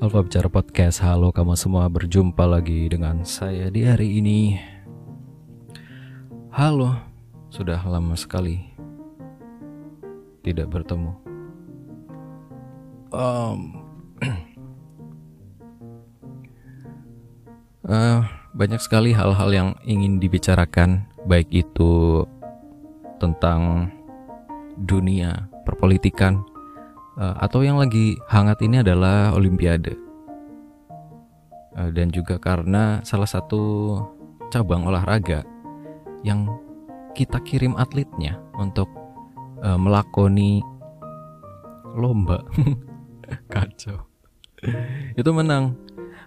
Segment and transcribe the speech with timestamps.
[0.00, 4.56] Alfa Bicara Podcast Halo kamu semua berjumpa lagi dengan saya di hari ini.
[6.56, 6.96] Halo
[7.52, 8.64] Sudah lama sekali
[10.40, 11.12] Tidak bertemu.
[13.12, 13.84] Um,
[17.84, 18.24] uh,
[18.56, 22.24] Banyak sekali hal-hal yang ingin dibicarakan Baik itu
[23.20, 23.92] Tentang
[24.80, 26.49] Dunia Perpolitikan
[27.18, 29.96] uh, atau yang lagi hangat ini adalah Olimpiade.
[31.74, 33.96] Uh, dan juga karena salah satu
[34.50, 35.46] cabang olahraga
[36.26, 36.50] yang
[37.14, 38.90] kita kirim atletnya untuk
[39.62, 40.62] uh, melakoni
[41.94, 42.42] lomba.
[43.52, 44.06] Kacau.
[45.14, 45.78] Itu menang.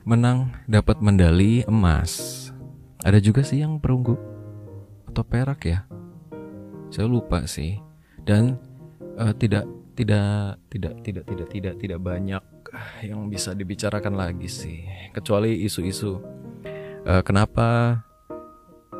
[0.03, 2.51] Menang dapat medali emas.
[3.03, 4.15] Ada juga sih yang perunggu
[5.07, 5.83] atau perak ya.
[6.91, 7.79] Saya lupa sih.
[8.23, 8.55] Dan
[9.19, 12.43] uh, tidak tidak tidak tidak tidak tidak tidak banyak
[13.05, 14.81] yang bisa dibicarakan lagi sih.
[15.13, 16.17] Kecuali isu-isu
[17.05, 18.01] uh, kenapa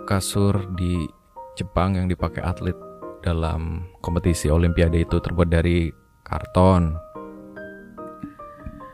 [0.06, 1.06] kasur di
[1.54, 2.78] Jepang yang dipakai atlet
[3.22, 5.90] dalam kompetisi olimpiade itu terbuat dari
[6.26, 6.94] karton?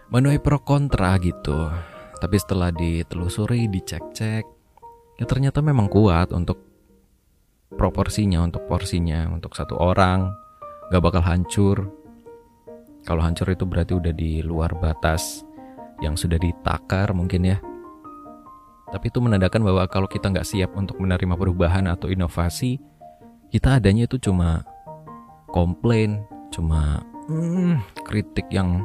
[0.10, 1.70] Menuai pro kontra gitu
[2.20, 4.44] tapi setelah ditelusuri dicek-cek
[5.18, 6.60] ya ternyata memang kuat untuk
[7.72, 10.28] proporsinya untuk porsinya untuk satu orang
[10.90, 11.78] gak bakal hancur.
[13.06, 15.46] Kalau hancur itu berarti udah di luar batas
[16.04, 17.58] yang sudah ditakar mungkin ya.
[18.90, 22.82] Tapi itu menandakan bahwa kalau kita nggak siap untuk menerima perubahan atau inovasi,
[23.54, 24.66] kita adanya itu cuma
[25.54, 28.82] komplain, cuma hmm, kritik yang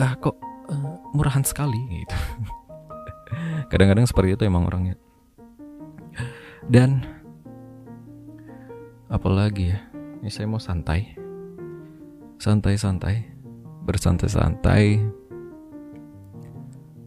[0.00, 0.36] ah kok
[0.72, 2.16] uh, murahan sekali gitu.
[3.70, 4.96] Kadang-kadang seperti itu emang orangnya.
[6.64, 7.04] Dan
[9.12, 9.87] apalagi ya?
[10.22, 11.28] Ini saya mau santai
[12.38, 13.26] santai-santai,
[13.82, 15.02] bersantai-santai,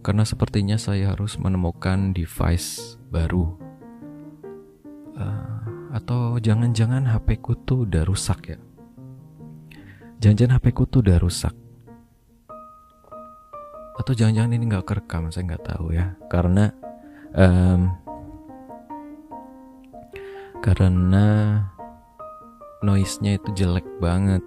[0.04, 3.56] karena sepertinya saya harus menemukan device baru.
[5.16, 5.64] Uh,
[5.96, 8.60] atau jangan-jangan HP ku tuh udah rusak ya?
[10.20, 11.56] Jangan-jangan HP ku tuh udah rusak.
[13.96, 16.16] Atau jangan-jangan ini nggak kerekam, saya nggak tahu ya.
[16.28, 16.76] Karena
[17.36, 17.92] um,
[20.60, 21.26] karena
[22.82, 24.42] noise-nya itu jelek banget.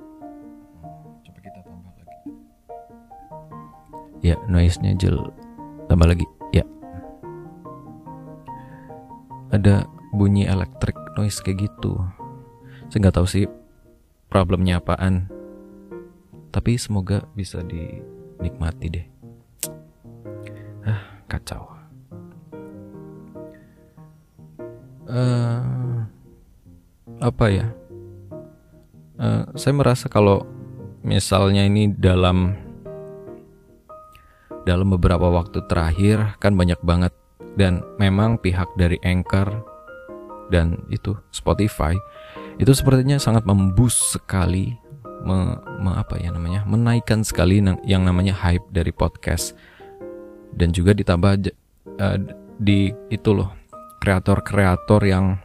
[4.20, 5.30] Ya noise-nya jel
[5.86, 6.26] tambah lagi.
[6.50, 6.66] Ya.
[9.54, 11.94] Ada bunyi elektrik noise kayak gitu.
[12.90, 13.46] Saya nggak tahu sih
[14.26, 15.30] problemnya apaan.
[16.50, 19.06] Tapi semoga bisa dinikmati deh.
[20.82, 21.70] Ah kacau.
[25.04, 26.00] Uh,
[27.20, 27.68] apa ya
[29.24, 30.44] uh, saya merasa kalau
[31.00, 32.52] misalnya ini dalam
[34.68, 37.12] dalam beberapa waktu terakhir kan banyak banget.
[37.54, 39.46] Dan memang pihak dari Anchor
[40.50, 41.94] dan itu Spotify
[42.58, 44.74] itu sepertinya sangat membus sekali
[45.22, 49.54] me, me, apa ya namanya menaikkan sekali yang namanya hype dari podcast.
[50.50, 51.50] Dan juga ditambah
[52.02, 52.18] uh,
[52.58, 53.54] di itu loh
[54.02, 55.38] kreator-kreator yang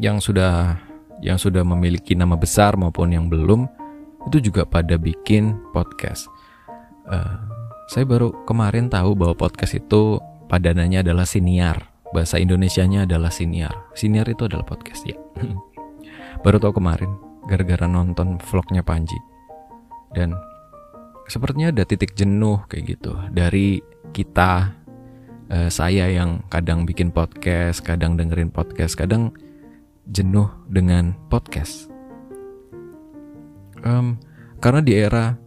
[0.00, 0.80] yang sudah
[1.20, 3.68] yang sudah memiliki nama besar maupun yang belum
[4.28, 6.28] itu juga pada bikin podcast
[7.08, 7.50] uh,
[7.90, 11.90] saya baru kemarin tahu bahwa podcast itu padanannya adalah siniar.
[12.14, 13.90] Bahasa Indonesianya adalah siniar.
[13.98, 15.18] Siniar itu adalah podcast ya.
[16.46, 17.18] baru tahu kemarin
[17.50, 19.18] gara-gara nonton vlognya Panji.
[20.14, 20.38] Dan
[21.26, 23.82] sepertinya ada titik jenuh kayak gitu dari
[24.14, 24.70] kita
[25.50, 29.34] eh, saya yang kadang bikin podcast, kadang dengerin podcast, kadang
[30.10, 31.88] jenuh dengan podcast.
[33.80, 34.20] Um,
[34.60, 35.40] karena di era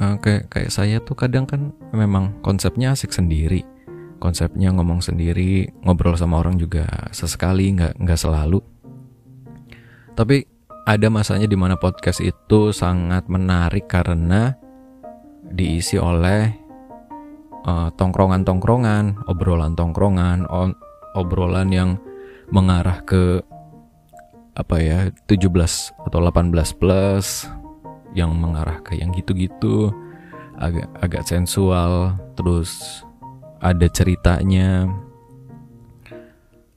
[0.00, 3.62] uh, kayak kayak saya tuh kadang kan memang konsepnya asik sendiri
[4.22, 8.62] konsepnya ngomong sendiri ngobrol sama orang juga sesekali nggak nggak selalu
[10.14, 10.46] tapi
[10.86, 14.54] ada masanya di mana podcast itu sangat menarik karena
[15.42, 16.54] diisi oleh
[17.66, 20.46] uh, tongkrongan-tongkrongan obrolan tongkrongan
[21.18, 21.90] obrolan yang
[22.54, 23.42] mengarah ke
[24.52, 25.48] apa ya 17
[26.08, 27.48] atau 18 plus
[28.12, 29.92] yang mengarah ke yang gitu-gitu.
[30.60, 33.02] Agak agak sensual terus
[33.64, 34.88] ada ceritanya.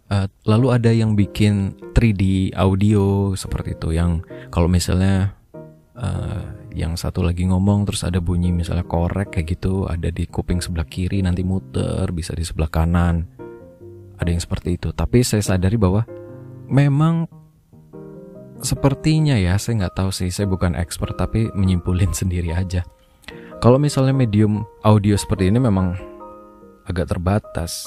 [0.05, 4.21] Uh, lalu ada yang bikin 3D audio seperti itu yang
[4.53, 5.33] kalau misalnya
[5.97, 6.45] uh,
[6.77, 10.85] yang satu lagi ngomong terus ada bunyi misalnya korek kayak gitu ada di kuping sebelah
[10.85, 13.25] kiri nanti muter bisa di sebelah kanan.
[14.15, 14.95] Ada yang seperti itu.
[14.95, 16.07] Tapi saya sadari bahwa
[16.71, 17.27] memang
[18.65, 22.81] Sepertinya ya, saya nggak tahu sih, saya bukan expert tapi menyimpulin sendiri aja.
[23.61, 25.93] Kalau misalnya medium audio seperti ini memang
[26.89, 27.85] agak terbatas.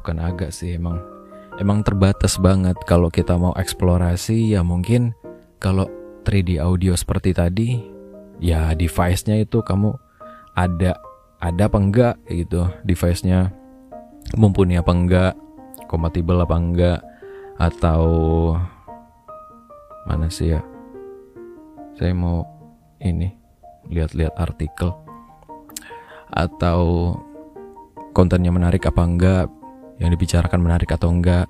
[0.00, 1.00] Bukan agak sih emang
[1.56, 5.12] emang terbatas banget kalau kita mau eksplorasi ya mungkin
[5.60, 5.88] kalau
[6.24, 7.80] 3D audio seperti tadi
[8.40, 9.92] ya device-nya itu kamu
[10.56, 10.96] ada
[11.36, 13.52] ada apa enggak gitu device-nya
[14.40, 15.32] mumpuni apa enggak
[15.84, 17.00] kompatibel apa enggak
[17.60, 18.02] atau
[20.08, 20.64] mana sih ya?
[22.00, 22.48] Saya mau
[23.04, 23.28] ini
[23.92, 24.96] lihat-lihat artikel.
[26.32, 27.12] Atau
[28.16, 29.46] kontennya menarik apa enggak?
[30.00, 31.44] Yang dibicarakan menarik atau enggak?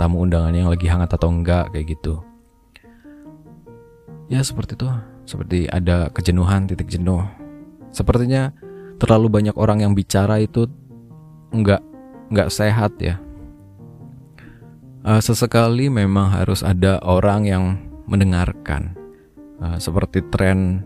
[0.00, 1.68] Tamu undangannya yang lagi hangat atau enggak?
[1.76, 2.24] Kayak gitu.
[4.32, 4.88] Ya seperti itu.
[5.28, 7.20] Seperti ada kejenuhan titik jenuh.
[7.92, 8.48] Sepertinya
[8.96, 10.64] terlalu banyak orang yang bicara itu
[11.52, 11.84] enggak
[12.32, 13.20] nggak sehat ya.
[15.04, 17.64] Uh, sesekali memang harus ada orang yang
[18.08, 18.96] mendengarkan,
[19.60, 20.80] uh, seperti tren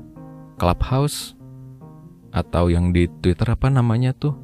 [0.58, 1.38] clubhouse
[2.34, 4.34] atau yang di Twitter apa namanya tuh.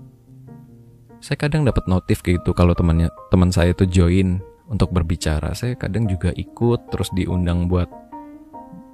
[1.19, 4.39] Saya kadang dapat notif kayak gitu kalau temannya teman saya itu join
[4.71, 5.51] untuk berbicara.
[5.59, 7.91] Saya kadang juga ikut terus diundang buat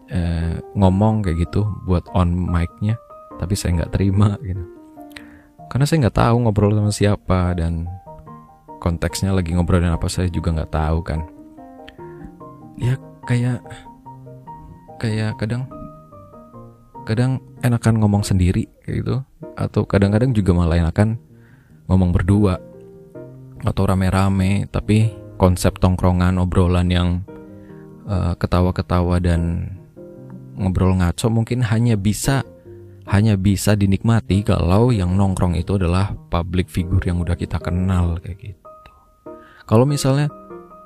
[0.08, 2.96] uh, ngomong kayak gitu, buat on mic-nya,
[3.36, 4.80] tapi saya nggak terima gitu
[5.70, 7.86] karena saya nggak tahu ngobrol sama siapa dan
[8.80, 11.20] konteksnya lagi ngobrolin apa saya juga nggak tahu kan.
[12.80, 12.96] Ya
[13.28, 13.60] kayak
[14.96, 15.68] kayak kadang
[17.04, 19.16] kadang enakan ngomong sendiri kayak gitu.
[19.54, 21.20] Atau kadang-kadang juga malah enakan
[21.86, 22.56] ngomong berdua.
[23.60, 27.08] Atau rame-rame tapi konsep tongkrongan obrolan yang
[28.08, 29.72] uh, ketawa-ketawa dan
[30.56, 32.44] ngobrol ngaco mungkin hanya bisa
[33.08, 38.38] hanya bisa dinikmati kalau yang nongkrong itu adalah public figure yang udah kita kenal kayak
[38.38, 38.59] gitu.
[39.70, 40.26] Kalau misalnya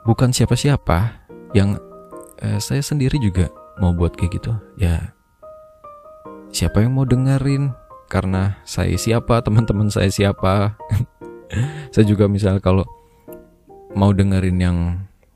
[0.04, 1.25] bukan siapa-siapa
[1.56, 1.81] yang
[2.44, 3.48] eh, saya sendiri juga
[3.81, 5.08] mau buat kayak gitu, ya
[6.52, 7.72] siapa yang mau dengerin?
[8.12, 10.76] Karena saya siapa, teman-teman saya siapa.
[11.96, 12.84] saya juga misalnya kalau
[13.96, 14.78] mau dengerin yang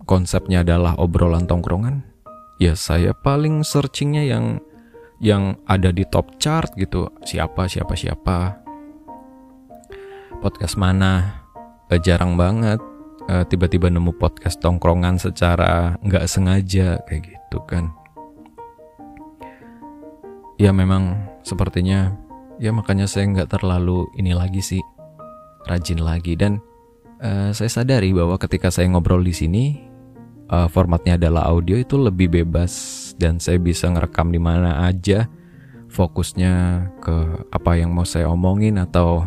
[0.04, 2.04] konsepnya adalah obrolan tongkrongan,
[2.60, 4.60] ya saya paling searchingnya yang
[5.24, 7.08] yang ada di top chart gitu.
[7.24, 8.60] Siapa siapa siapa?
[10.44, 11.40] Podcast mana?
[11.88, 12.97] Eh, jarang banget
[13.28, 17.92] eh, tiba-tiba nemu podcast tongkrongan secara nggak sengaja kayak gitu kan.
[20.58, 21.14] Ya memang
[21.46, 22.18] sepertinya
[22.58, 24.82] ya makanya saya nggak terlalu ini lagi sih
[25.68, 26.34] rajin lagi.
[26.34, 26.58] Dan
[27.22, 29.64] uh, saya sadari bahwa ketika saya ngobrol di sini
[30.50, 32.72] uh, formatnya adalah audio itu lebih bebas
[33.20, 35.30] dan saya bisa ngerekam di mana aja.
[35.88, 39.24] Fokusnya ke apa yang mau saya omongin atau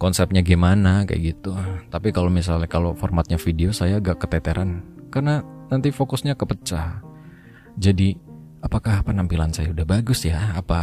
[0.00, 1.52] konsepnya gimana kayak gitu.
[1.92, 4.80] Tapi kalau misalnya kalau formatnya video saya agak keteteran.
[5.12, 7.04] Karena nanti fokusnya kepecah.
[7.76, 8.16] Jadi
[8.64, 10.56] apakah penampilan saya udah bagus ya?
[10.56, 10.80] Apa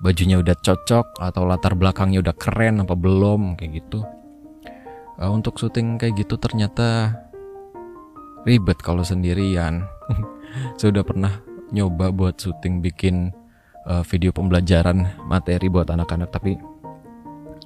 [0.00, 1.20] bajunya udah cocok?
[1.20, 3.60] Atau latar belakangnya udah keren apa belum?
[3.60, 4.00] Kayak gitu.
[5.20, 7.12] Uh, untuk syuting kayak gitu ternyata
[8.48, 9.84] ribet kalau sendirian.
[10.80, 11.32] Saya udah pernah
[11.68, 13.28] nyoba buat syuting bikin
[13.84, 16.71] uh, video pembelajaran materi buat anak-anak tapi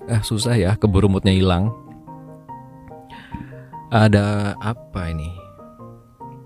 [0.06, 1.74] eh susah ya keburu moodnya hilang.
[3.90, 5.30] Ada apa ini?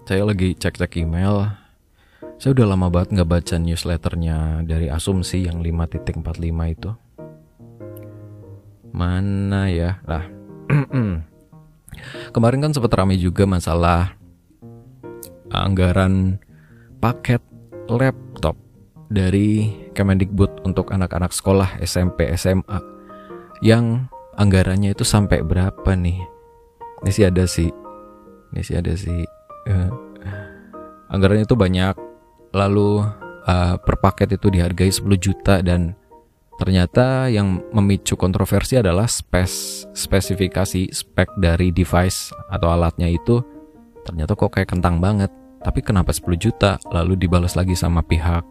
[0.04, 1.48] Saya lagi cek-cek email.
[2.40, 6.90] Saya udah lama banget nggak baca newsletternya dari Asumsi yang 5.45 itu.
[8.90, 10.00] Mana ya?
[10.08, 10.24] Lah.
[12.34, 14.16] Kemarin kan sempat ramai juga masalah
[15.52, 16.40] anggaran
[16.98, 17.44] paket
[17.86, 18.56] laptop
[19.10, 22.99] dari Kemendikbud untuk anak-anak sekolah SMP SMA
[23.60, 26.20] yang anggarannya itu sampai berapa nih?
[27.04, 27.68] Ini sih ada sih,
[28.52, 29.24] ini sih ada sih.
[29.68, 29.88] Uh,
[31.12, 31.96] anggarannya itu banyak.
[32.50, 33.04] Lalu
[33.46, 35.94] uh, per paket itu dihargai 10 juta dan
[36.60, 43.40] ternyata yang memicu kontroversi adalah spes spesifikasi spek dari device atau alatnya itu
[44.04, 45.32] ternyata kok kayak kentang banget
[45.64, 48.44] tapi kenapa 10 juta lalu dibalas lagi sama pihak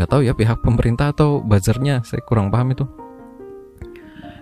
[0.00, 2.88] nggak tahu ya pihak pemerintah atau buzzernya saya kurang paham itu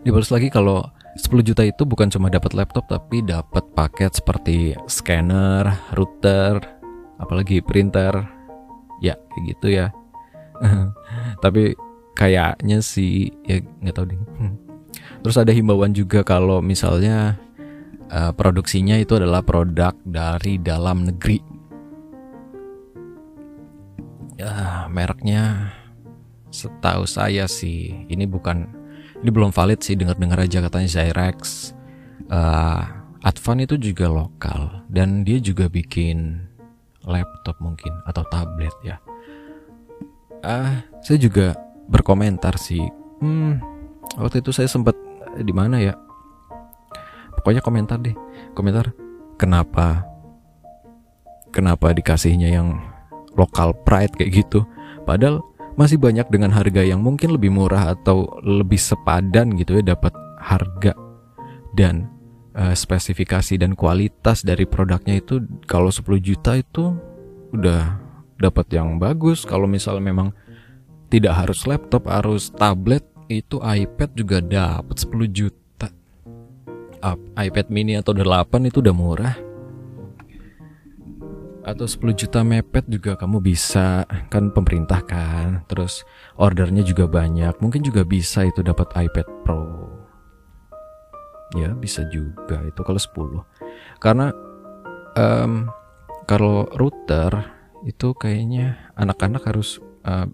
[0.04, 0.84] dibalas lagi kalau
[1.16, 5.64] 10 juta itu bukan cuma dapat laptop tapi dapat paket seperti scanner,
[5.96, 6.60] router,
[7.18, 8.12] apalagi printer.
[9.02, 9.90] Ya, kayak gitu ya.
[11.44, 11.74] tapi
[12.14, 14.20] kayaknya sih ya nggak tahu deh.
[15.24, 17.40] Terus ada himbauan juga kalau misalnya
[18.12, 21.40] uh, produksinya itu adalah produk dari dalam negeri
[24.34, 25.70] ya mereknya
[26.50, 28.66] setahu saya sih ini bukan
[29.24, 31.72] ini belum valid sih dengar-dengar aja katanya Zyrex.
[32.28, 32.84] Uh,
[33.24, 36.44] Advan itu juga lokal dan dia juga bikin
[37.08, 39.00] laptop mungkin atau tablet ya.
[40.44, 41.56] Ah saya juga
[41.88, 42.84] berkomentar sih.
[43.24, 43.64] Hmm
[44.20, 44.92] waktu itu saya sempat
[45.40, 45.96] di mana ya?
[47.40, 48.12] Pokoknya komentar deh
[48.52, 48.92] komentar
[49.40, 50.04] kenapa?
[51.48, 52.76] Kenapa dikasihnya yang
[53.40, 54.68] lokal pride kayak gitu?
[55.08, 55.40] Padahal
[55.74, 60.94] masih banyak dengan harga yang mungkin lebih murah atau lebih sepadan gitu ya dapat harga.
[61.74, 62.06] Dan
[62.54, 66.94] uh, spesifikasi dan kualitas dari produknya itu kalau 10 juta itu
[67.50, 67.98] udah
[68.38, 69.42] dapat yang bagus.
[69.42, 70.30] Kalau misalnya memang
[71.10, 75.88] tidak harus laptop harus tablet itu iPad juga dapat 10 juta.
[77.36, 79.36] iPad mini atau 8 itu udah murah
[81.64, 84.04] atau 10 juta mepet juga kamu bisa.
[84.28, 85.64] Kan pemerintah kan.
[85.66, 86.04] Terus
[86.36, 87.58] ordernya juga banyak.
[87.58, 89.64] Mungkin juga bisa itu dapat iPad Pro.
[91.56, 94.34] Ya bisa juga itu kalau 10 karena
[95.14, 95.70] um,
[96.26, 97.30] kalau router
[97.84, 99.78] itu kayaknya anak-anak harus
[100.08, 100.26] uh,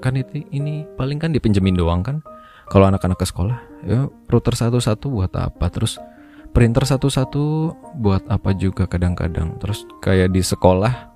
[0.00, 2.20] kan itu ini paling kan dipinjemin doang kan.
[2.66, 5.70] Kalau anak-anak ke sekolah ya router satu-satu buat apa?
[5.70, 6.02] Terus
[6.56, 9.60] printer satu-satu buat apa juga kadang-kadang.
[9.60, 11.12] Terus kayak di sekolah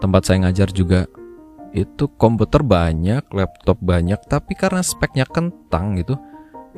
[0.00, 1.04] tempat saya ngajar juga
[1.76, 6.16] itu komputer banyak laptop banyak tapi karena speknya kentang gitu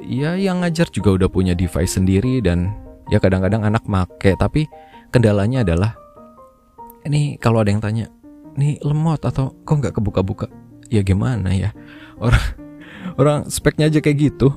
[0.02, 2.74] ya yang ngajar juga udah punya device sendiri dan
[3.06, 4.34] ya kadang-kadang anak make.
[4.34, 4.66] Tapi
[5.14, 5.94] kendalanya adalah
[7.06, 8.10] ini kalau ada yang tanya
[8.58, 10.50] ini lemot atau kok nggak kebuka-buka
[10.90, 11.70] ya gimana ya?
[12.18, 12.42] Orang
[13.14, 14.50] orang speknya aja kayak gitu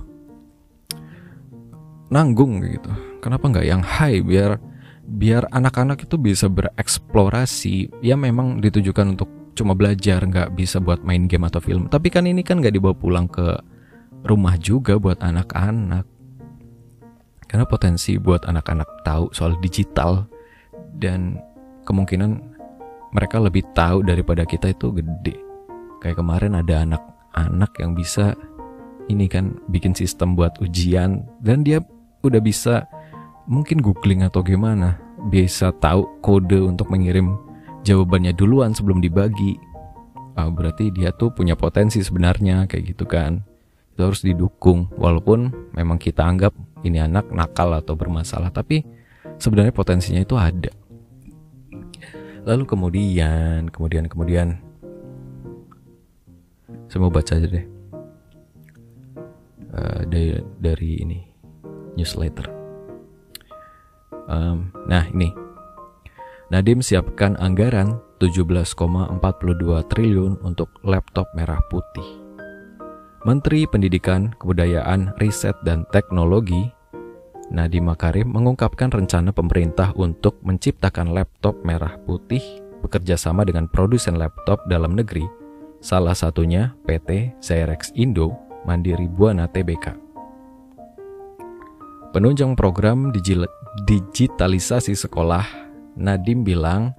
[2.14, 4.60] nanggung gitu kenapa nggak yang high biar
[5.08, 11.26] biar anak-anak itu bisa bereksplorasi ya memang ditujukan untuk cuma belajar nggak bisa buat main
[11.26, 13.58] game atau film tapi kan ini kan nggak dibawa pulang ke
[14.26, 16.06] rumah juga buat anak-anak.
[17.48, 20.28] Karena potensi buat anak-anak tahu soal digital
[21.00, 21.40] dan
[21.88, 22.44] kemungkinan
[23.16, 25.40] mereka lebih tahu daripada kita itu gede.
[26.04, 28.36] Kayak kemarin ada anak-anak yang bisa
[29.08, 31.80] ini kan bikin sistem buat ujian dan dia
[32.28, 32.88] udah bisa
[33.48, 35.00] mungkin googling atau gimana
[35.32, 37.40] bisa tahu kode untuk mengirim
[37.82, 39.58] jawabannya duluan sebelum dibagi.
[40.38, 43.42] Ah, berarti dia tuh punya potensi sebenarnya kayak gitu kan.
[43.96, 46.54] Itu harus didukung walaupun memang kita anggap
[46.86, 48.86] ini anak nakal atau bermasalah tapi
[49.42, 50.70] sebenarnya potensinya itu ada.
[52.46, 54.62] Lalu kemudian kemudian kemudian.
[56.98, 57.62] Mau baca aja deh.
[59.70, 61.27] Uh, dari dari ini
[61.98, 62.46] newsletter.
[64.30, 65.34] Um, nah ini.
[66.48, 69.20] Nadim siapkan anggaran 17,42
[69.92, 72.08] triliun untuk laptop merah putih.
[73.28, 76.72] Menteri Pendidikan, Kebudayaan, Riset, dan Teknologi,
[77.52, 82.40] Nadiem Makarim mengungkapkan rencana pemerintah untuk menciptakan laptop merah putih
[82.80, 85.28] bekerja sama dengan produsen laptop dalam negeri,
[85.84, 90.07] salah satunya PT Xerox Indo Mandiri Buana Tbk.
[92.18, 93.14] Penunjang program
[93.86, 95.46] digitalisasi sekolah,
[96.02, 96.98] Nadim bilang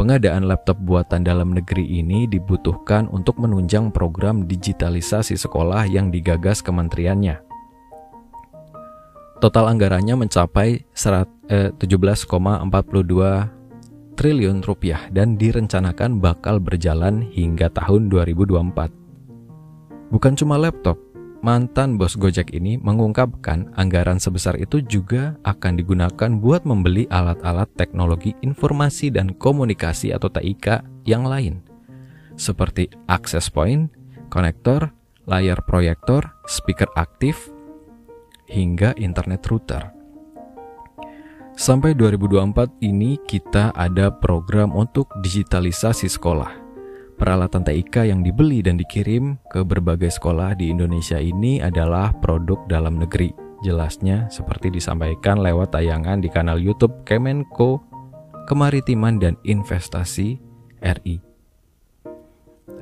[0.00, 7.44] Pengadaan laptop buatan dalam negeri ini dibutuhkan untuk menunjang program digitalisasi sekolah yang digagas kementeriannya.
[9.44, 11.76] Total anggarannya mencapai 17,42 eh,
[14.16, 20.08] triliun rupiah dan direncanakan bakal berjalan hingga tahun 2024.
[20.08, 20.96] Bukan cuma laptop,
[21.44, 28.32] mantan bos Gojek ini mengungkapkan anggaran sebesar itu juga akan digunakan buat membeli alat-alat teknologi
[28.40, 31.60] informasi dan komunikasi atau TIK yang lain,
[32.40, 33.92] seperti access point,
[34.32, 34.88] konektor,
[35.28, 37.52] layar proyektor, speaker aktif,
[38.48, 39.92] hingga internet router.
[41.54, 46.63] Sampai 2024 ini kita ada program untuk digitalisasi sekolah
[47.14, 52.98] Peralatan TIK yang dibeli dan dikirim ke berbagai sekolah di Indonesia ini adalah produk dalam
[52.98, 53.30] negeri.
[53.62, 57.80] Jelasnya seperti disampaikan lewat tayangan di kanal YouTube Kemenko
[58.44, 60.36] Kemaritiman dan Investasi
[60.82, 61.16] RI.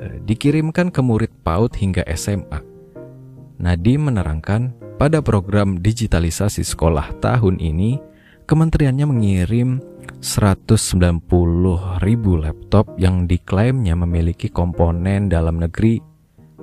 [0.02, 2.58] Eh, dikirimkan ke murid PAUD hingga SMA.
[3.62, 8.02] Nadiem menerangkan, pada program digitalisasi sekolah tahun ini,
[8.50, 9.78] kementeriannya mengirim
[10.22, 15.98] 190 ribu laptop yang diklaimnya memiliki komponen dalam negeri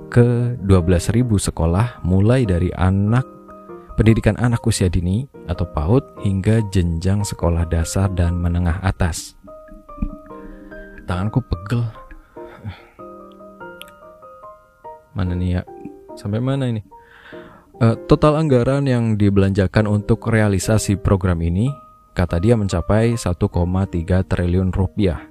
[0.08, 3.28] ke 12 ribu sekolah mulai dari anak
[4.00, 9.36] pendidikan anak usia dini atau PAUD hingga jenjang sekolah dasar dan menengah atas.
[11.04, 11.84] Tanganku pegel.
[15.12, 15.62] Mana nih ya?
[16.16, 16.80] Sampai mana ini?
[17.76, 21.68] Uh, total anggaran yang dibelanjakan untuk realisasi program ini
[22.14, 25.22] kata dia mencapai 1,3 triliun rupiah.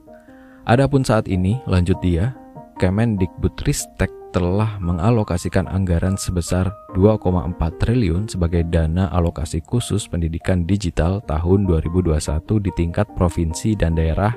[0.70, 2.36] Adapun saat ini, lanjut dia,
[2.80, 12.16] Kemendikbudristek telah mengalokasikan anggaran sebesar 2,4 triliun sebagai dana alokasi khusus pendidikan digital tahun 2021
[12.62, 14.32] di tingkat provinsi dan daerah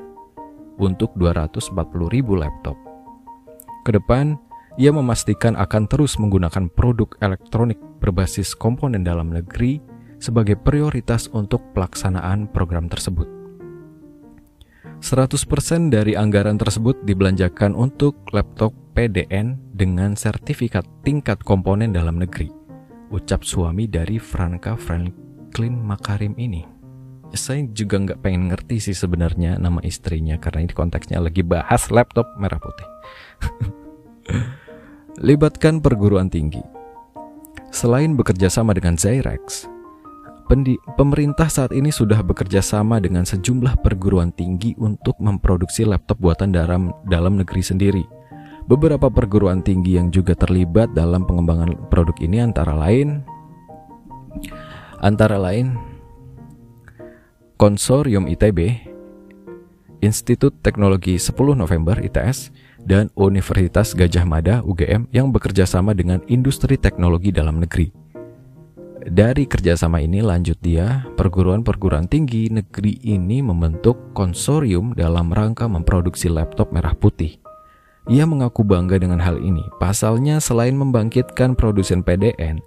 [0.81, 1.77] untuk 240
[2.09, 2.75] ribu laptop.
[3.85, 4.35] Ke depan,
[4.81, 9.85] ia memastikan akan terus menggunakan produk elektronik berbasis komponen dalam negeri
[10.23, 13.27] sebagai prioritas untuk pelaksanaan program tersebut.
[15.03, 22.55] 100% dari anggaran tersebut dibelanjakan untuk laptop PDN dengan sertifikat tingkat komponen dalam negeri.
[23.11, 26.63] Ucap suami dari Franka Franklin Makarim ini.
[27.35, 32.31] Saya juga nggak pengen ngerti sih sebenarnya nama istrinya karena ini konteksnya lagi bahas laptop
[32.39, 32.89] merah putih.
[35.27, 36.63] Libatkan perguruan tinggi.
[37.73, 39.65] Selain bekerja sama dengan Zyrex,
[41.01, 46.93] pemerintah saat ini sudah bekerja sama dengan sejumlah perguruan tinggi untuk memproduksi laptop buatan dalam,
[47.09, 48.05] dalam negeri sendiri.
[48.69, 53.25] Beberapa perguruan tinggi yang juga terlibat dalam pengembangan produk ini antara lain
[55.01, 55.73] antara lain
[57.57, 58.77] Konsorium ITB,
[60.05, 62.53] Institut Teknologi 10 November ITS,
[62.85, 68.02] dan Universitas Gajah Mada UGM yang bekerja sama dengan industri teknologi dalam negeri.
[69.03, 76.71] Dari kerjasama ini lanjut dia, perguruan-perguruan tinggi negeri ini membentuk konsorium dalam rangka memproduksi laptop
[76.71, 77.43] merah putih.
[78.07, 79.63] Ia mengaku bangga dengan hal ini.
[79.83, 82.63] Pasalnya selain membangkitkan produsen PDN,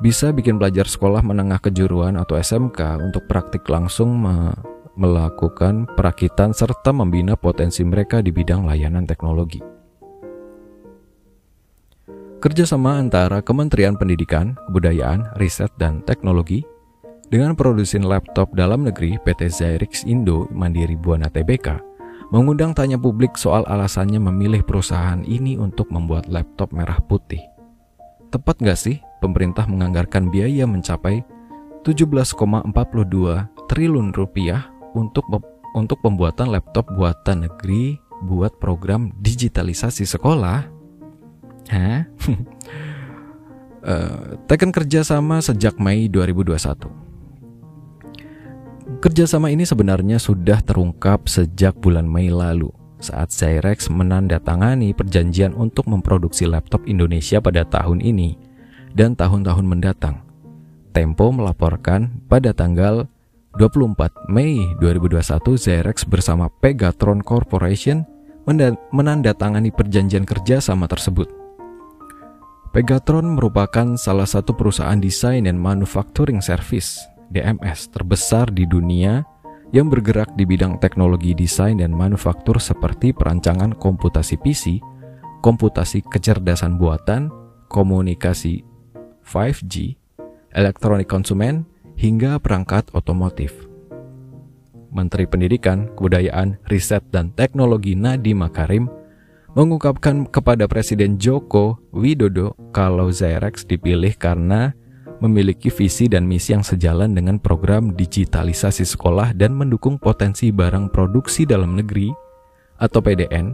[0.00, 4.54] bisa bikin pelajar sekolah menengah kejuruan atau SMK untuk praktik langsung me
[4.98, 9.77] melakukan perakitan serta membina potensi mereka di bidang layanan teknologi.
[12.38, 16.62] Kerjasama antara Kementerian Pendidikan, Kebudayaan, Riset, dan Teknologi
[17.34, 21.82] dengan produsen laptop dalam negeri PT Zyrix Indo Mandiri Buana Tbk
[22.30, 27.42] mengundang tanya publik soal alasannya memilih perusahaan ini untuk membuat laptop merah putih.
[28.30, 31.26] Tepat nggak sih pemerintah menganggarkan biaya mencapai
[31.82, 32.70] 17,42
[33.66, 35.26] triliun rupiah untuk
[35.74, 37.98] untuk pembuatan laptop buatan negeri
[38.30, 40.77] buat program digitalisasi sekolah?
[41.68, 42.08] Hah?
[43.84, 47.08] uh, Tekan kerjasama sejak Mei 2021.
[48.98, 56.50] Kerjasama ini sebenarnya sudah terungkap sejak bulan Mei lalu saat Zyrex menandatangani perjanjian untuk memproduksi
[56.50, 58.34] laptop Indonesia pada tahun ini
[58.96, 60.24] dan tahun-tahun mendatang.
[60.90, 63.06] Tempo melaporkan pada tanggal
[63.54, 65.22] 24 Mei 2021
[65.54, 68.02] Zyrex bersama Pegatron Corporation
[68.90, 71.47] menandatangani perjanjian kerja sama tersebut.
[72.68, 77.00] Pegatron merupakan salah satu perusahaan desain dan manufacturing service
[77.32, 79.24] DMS terbesar di dunia
[79.72, 84.84] yang bergerak di bidang teknologi desain dan manufaktur seperti perancangan komputasi PC,
[85.40, 87.32] komputasi kecerdasan buatan,
[87.72, 88.64] komunikasi
[89.24, 89.96] 5G,
[90.52, 91.64] elektronik konsumen,
[91.96, 93.52] hingga perangkat otomotif.
[94.88, 98.88] Menteri Pendidikan, Kebudayaan, Riset, dan Teknologi Nadiem Makarim
[99.58, 104.70] mengungkapkan kepada Presiden Joko Widodo kalau Zyrex dipilih karena
[105.18, 111.42] memiliki visi dan misi yang sejalan dengan program digitalisasi sekolah dan mendukung potensi barang produksi
[111.42, 112.06] dalam negeri
[112.78, 113.50] atau PDN.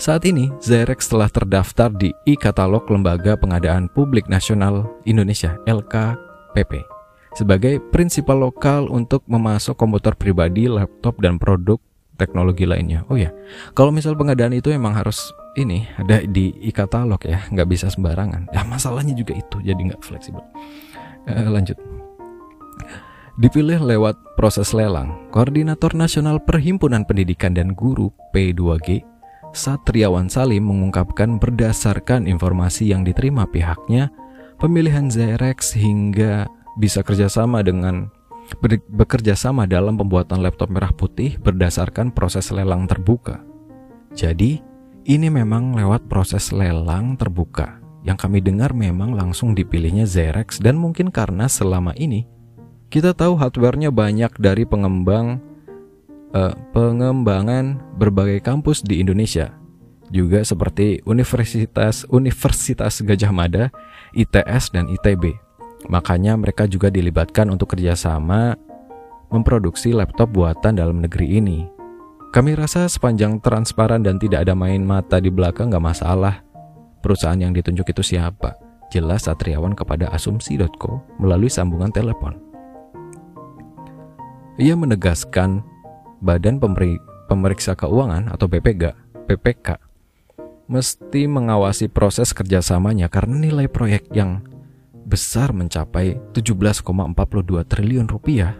[0.00, 6.96] Saat ini, Zyrex telah terdaftar di e-katalog Lembaga Pengadaan Publik Nasional Indonesia LKPP
[7.36, 11.76] sebagai prinsipal lokal untuk memasok komputer pribadi, laptop, dan produk
[12.18, 13.06] teknologi lainnya.
[13.08, 13.30] Oh ya,
[13.72, 18.50] kalau misal pengadaan itu emang harus ini ada di e-katalog ya, nggak bisa sembarangan.
[18.50, 20.42] Ya masalahnya juga itu, jadi nggak fleksibel.
[21.30, 21.78] Eh, lanjut.
[23.38, 29.06] Dipilih lewat proses lelang, Koordinator Nasional Perhimpunan Pendidikan dan Guru P2G,
[29.54, 34.10] Satriawan Salim mengungkapkan berdasarkan informasi yang diterima pihaknya,
[34.58, 36.50] pemilihan Zerex hingga
[36.82, 38.10] bisa kerjasama dengan
[38.88, 43.44] bekerja sama dalam pembuatan laptop merah putih berdasarkan proses lelang terbuka.
[44.16, 44.60] Jadi,
[45.08, 47.80] ini memang lewat proses lelang terbuka.
[48.04, 52.24] Yang kami dengar memang langsung dipilihnya Xerox dan mungkin karena selama ini
[52.88, 55.40] kita tahu hardwarenya banyak dari pengembang
[56.32, 59.52] uh, pengembangan berbagai kampus di Indonesia.
[60.08, 63.68] Juga seperti Universitas Universitas Gajah Mada,
[64.16, 65.47] ITS dan ITB.
[65.86, 68.58] Makanya mereka juga dilibatkan untuk kerjasama
[69.30, 71.70] memproduksi laptop buatan dalam negeri ini.
[72.34, 76.42] Kami rasa sepanjang transparan dan tidak ada main mata di belakang gak masalah.
[76.98, 78.58] Perusahaan yang ditunjuk itu siapa?
[78.90, 82.36] Jelas Satriawan kepada asumsi.co melalui sambungan telepon.
[84.58, 85.62] Ia menegaskan
[86.18, 86.58] Badan
[87.30, 88.90] Pemeriksa Keuangan atau BPK,
[89.30, 89.78] PPK
[90.68, 94.44] mesti mengawasi proses kerjasamanya karena nilai proyek yang
[95.08, 98.52] besar mencapai 17,42 triliun rupiah.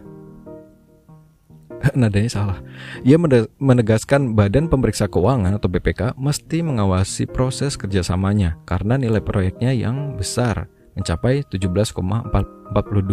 [2.01, 2.59] Nadanya salah.
[3.07, 3.21] Ia
[3.61, 10.67] menegaskan Badan Pemeriksa Keuangan atau BPK mesti mengawasi proses kerjasamanya karena nilai proyeknya yang besar
[10.99, 11.95] mencapai 17,42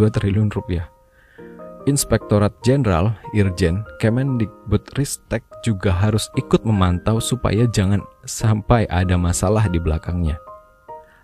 [0.10, 0.90] triliun rupiah.
[1.86, 10.42] Inspektorat Jenderal Irjen Kemendikbudristek juga harus ikut memantau supaya jangan sampai ada masalah di belakangnya.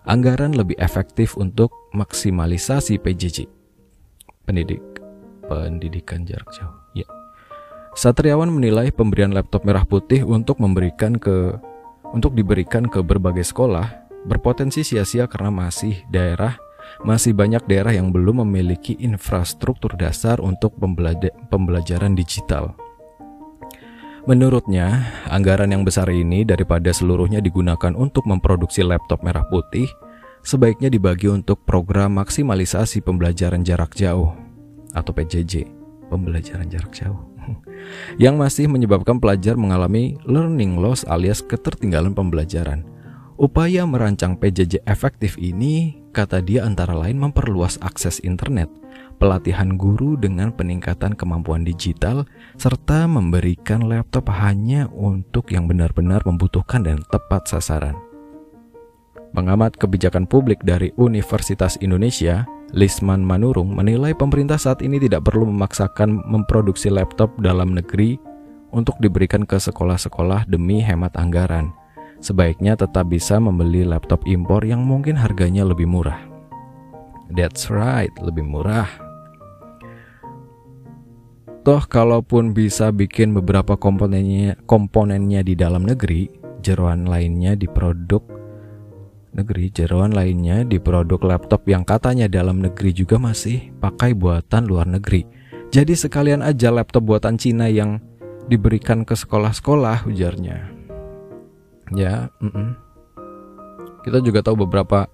[0.02, 3.46] Anggaran lebih efektif untuk maksimalisasi PJJ.
[4.50, 4.82] Pendidik
[5.52, 6.72] pendidikan jarak jauh.
[6.96, 7.08] Ya.
[7.92, 11.60] Satriawan menilai pemberian laptop merah putih untuk memberikan ke
[12.16, 16.56] untuk diberikan ke berbagai sekolah berpotensi sia-sia karena masih daerah
[17.04, 20.76] masih banyak daerah yang belum memiliki infrastruktur dasar untuk
[21.52, 22.74] pembelajaran digital.
[24.30, 29.90] Menurutnya, anggaran yang besar ini daripada seluruhnya digunakan untuk memproduksi laptop merah putih,
[30.46, 34.38] sebaiknya dibagi untuk program maksimalisasi pembelajaran jarak jauh
[34.94, 35.66] atau PJJ,
[36.14, 37.32] pembelajaran jarak jauh.
[38.22, 42.86] yang masih menyebabkan pelajar mengalami learning loss alias ketertinggalan pembelajaran.
[43.42, 48.70] Upaya merancang PJJ efektif ini, kata dia antara lain memperluas akses internet,
[49.22, 52.26] pelatihan guru dengan peningkatan kemampuan digital,
[52.58, 57.94] serta memberikan laptop hanya untuk yang benar-benar membutuhkan dan tepat sasaran.
[59.38, 66.26] Pengamat kebijakan publik dari Universitas Indonesia, Lisman Manurung menilai pemerintah saat ini tidak perlu memaksakan
[66.26, 68.18] memproduksi laptop dalam negeri
[68.74, 71.72] untuk diberikan ke sekolah-sekolah demi hemat anggaran
[72.22, 76.22] sebaiknya tetap bisa membeli laptop impor yang mungkin harganya lebih murah.
[77.34, 79.11] That's right, lebih murah.
[81.62, 86.26] Toh kalaupun bisa bikin beberapa komponennya komponennya di dalam negeri,
[86.66, 88.26] jeroan lainnya di produk
[89.38, 94.90] negeri, jeroan lainnya di produk laptop yang katanya dalam negeri juga masih pakai buatan luar
[94.90, 95.24] negeri.
[95.72, 98.02] Jadi sekalian aja laptop buatan Cina yang
[98.50, 100.82] diberikan ke sekolah-sekolah ujarnya
[101.96, 102.70] ya mm -mm.
[104.08, 105.08] kita juga tahu beberapa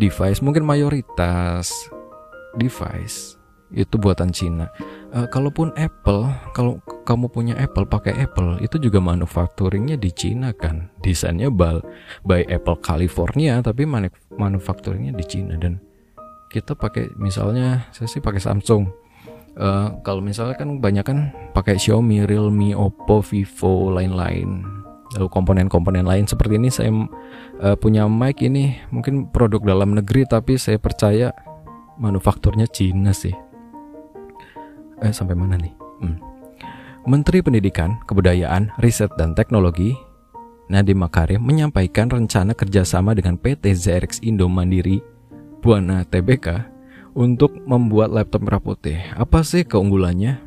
[0.00, 1.72] device mungkin mayoritas
[2.56, 3.36] device
[3.72, 4.68] itu buatan Cina.
[5.12, 10.92] Uh, kalaupun Apple, kalau kamu punya Apple pakai Apple, itu juga manufacturingnya di Cina kan.
[11.00, 11.80] Desainnya bal
[12.24, 15.80] by Apple California, tapi manuf manufacturingnya di Cina dan
[16.52, 18.88] kita pakai misalnya saya sih pakai Samsung.
[19.52, 21.18] Uh, kalau misalnya kan banyak kan
[21.52, 24.82] pakai Xiaomi, Realme, Oppo, Vivo, lain-lain
[25.12, 26.88] lalu komponen-komponen lain seperti ini saya
[27.60, 31.36] uh, punya mic ini mungkin produk dalam negeri tapi saya percaya
[32.00, 33.51] manufakturnya Cina sih
[35.02, 36.16] eh sampai mana nih hmm.
[37.04, 39.92] Menteri Pendidikan Kebudayaan Riset dan Teknologi
[40.70, 45.02] Nadiem Makarim menyampaikan rencana kerjasama dengan PT ZRX Indo Mandiri
[45.60, 46.70] Buana TBK
[47.12, 48.98] untuk membuat laptop merah putih.
[49.14, 50.40] Apa sih keunggulannya?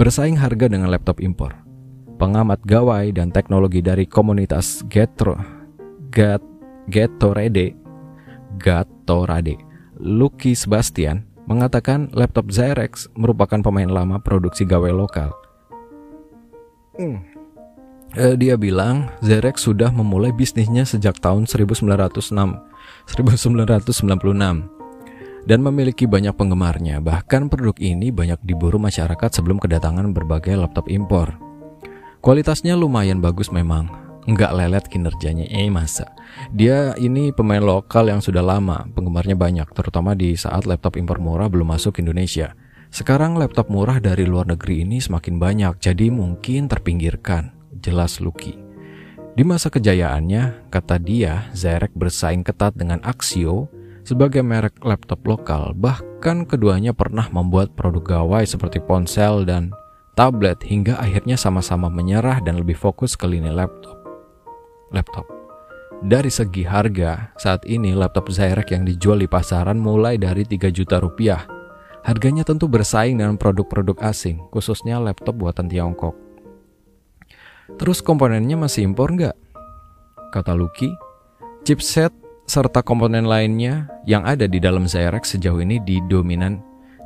[0.00, 1.60] Bersaing harga dengan laptop impor
[2.20, 5.40] pengamat gawai dan teknologi dari komunitas Getro,
[6.12, 6.44] Gat,
[6.92, 7.72] Getorade,
[8.60, 9.56] Gatorade,
[9.96, 15.34] Lucky Sebastian, mengatakan laptop Zyrex merupakan pemain lama produksi gawai lokal.
[16.94, 17.26] Hmm.
[18.14, 22.62] Eh, dia bilang Zyrex sudah memulai bisnisnya sejak tahun 1906,
[23.10, 24.70] 1996
[25.46, 27.02] dan memiliki banyak penggemarnya.
[27.02, 31.34] Bahkan produk ini banyak diburu masyarakat sebelum kedatangan berbagai laptop impor.
[32.20, 33.88] Kualitasnya lumayan bagus memang,
[34.32, 35.46] nggak lelet kinerjanya.
[35.50, 36.10] Eh masa?
[36.54, 41.50] Dia ini pemain lokal yang sudah lama, penggemarnya banyak, terutama di saat laptop impor murah
[41.50, 42.54] belum masuk Indonesia.
[42.90, 47.54] Sekarang laptop murah dari luar negeri ini semakin banyak, jadi mungkin terpinggirkan.
[47.80, 48.58] Jelas Lucky.
[49.30, 53.70] Di masa kejayaannya, kata dia, Zerek bersaing ketat dengan Axio
[54.02, 55.70] sebagai merek laptop lokal.
[55.78, 59.70] Bahkan keduanya pernah membuat produk gawai seperti ponsel dan
[60.18, 63.99] tablet hingga akhirnya sama-sama menyerah dan lebih fokus ke lini laptop.
[64.90, 65.26] Laptop.
[66.00, 70.96] Dari segi harga, saat ini laptop Zyrek yang dijual di pasaran mulai dari 3 juta
[70.96, 71.44] rupiah.
[72.00, 76.16] Harganya tentu bersaing dengan produk-produk asing, khususnya laptop buatan Tiongkok.
[77.76, 79.36] Terus komponennya masih impor nggak?
[80.32, 80.88] Kata Lucky,
[81.68, 82.10] chipset
[82.48, 86.58] serta komponen lainnya yang ada di dalam Zyrek sejauh ini di dominan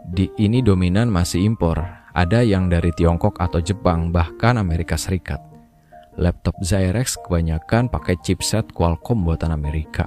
[0.04, 5.53] di ini dominan masih impor ada yang dari Tiongkok atau Jepang, bahkan Amerika Serikat.
[6.14, 10.06] Laptop Zyrex kebanyakan pakai chipset Qualcomm buatan Amerika.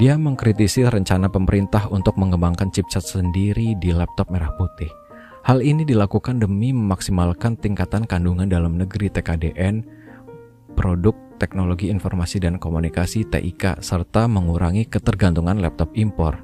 [0.00, 4.88] Dia mengkritisi rencana pemerintah untuk mengembangkan chipset sendiri di laptop merah putih.
[5.44, 9.84] Hal ini dilakukan demi memaksimalkan tingkatan kandungan dalam negeri TKDN
[10.72, 16.40] produk Teknologi Informasi dan Komunikasi TIK serta mengurangi ketergantungan laptop impor.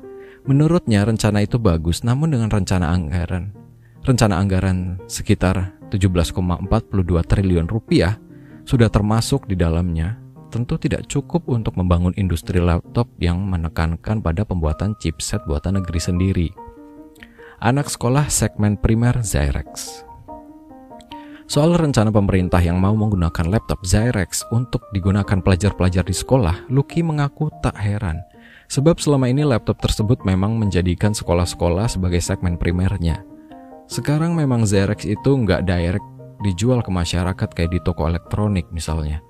[0.49, 3.67] Menurutnya rencana itu bagus namun dengan rencana anggaran
[4.07, 6.31] rencana anggaran sekitar 17,42
[7.27, 8.15] triliun rupiah
[8.67, 10.19] sudah termasuk di dalamnya
[10.51, 16.49] tentu tidak cukup untuk membangun industri laptop yang menekankan pada pembuatan chipset buatan negeri sendiri.
[17.63, 20.03] Anak sekolah segmen primer Zyrex
[21.47, 27.55] Soal rencana pemerintah yang mau menggunakan laptop Zyrex untuk digunakan pelajar-pelajar di sekolah, Lucky mengaku
[27.63, 28.19] tak heran.
[28.67, 33.23] Sebab selama ini laptop tersebut memang menjadikan sekolah-sekolah sebagai segmen primernya.
[33.87, 39.23] Sekarang memang Zyrex itu nggak direct dijual ke masyarakat kayak di toko elektronik misalnya.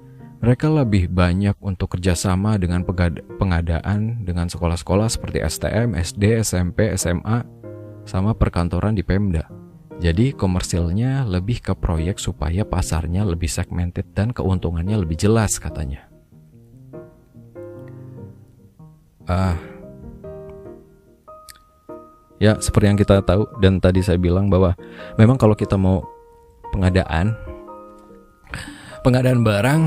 [0.45, 2.85] Mereka lebih banyak untuk kerjasama dengan
[3.41, 7.41] pengadaan dengan sekolah-sekolah seperti STM, SD, SMP, SMA,
[8.05, 9.49] sama perkantoran di Pemda.
[9.97, 16.05] Jadi komersilnya lebih ke proyek supaya pasarnya lebih segmented dan keuntungannya lebih jelas katanya.
[19.27, 19.57] Ah,
[22.37, 24.77] ya seperti yang kita tahu dan tadi saya bilang bahwa
[25.17, 26.05] memang kalau kita mau
[26.75, 27.37] pengadaan
[29.07, 29.83] pengadaan barang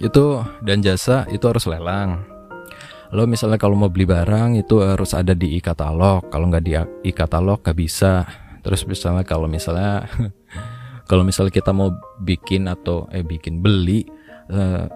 [0.00, 2.24] itu dan jasa itu harus lelang.
[3.12, 6.32] Lo misalnya kalau mau beli barang itu harus ada di e-katalog.
[6.32, 6.72] Kalau nggak di
[7.04, 8.24] e-katalog nggak bisa
[8.62, 10.06] terus misalnya kalau misalnya
[11.10, 11.90] kalau misalnya kita mau
[12.22, 14.06] bikin atau eh bikin beli
[14.48, 14.86] uh,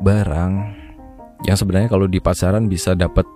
[0.00, 0.52] barang
[1.44, 3.28] yang sebenarnya kalau di pasaran bisa dapat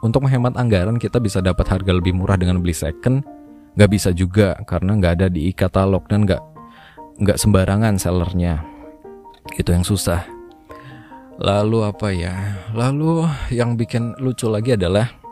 [0.00, 3.24] untuk menghemat anggaran kita bisa dapat harga lebih murah dengan beli second
[3.76, 6.40] nggak bisa juga karena nggak ada di e-katalog dan nggak
[7.20, 8.64] nggak sembarangan sellernya
[9.58, 10.24] itu yang susah
[11.36, 12.34] lalu apa ya
[12.72, 15.22] lalu yang bikin lucu lagi adalah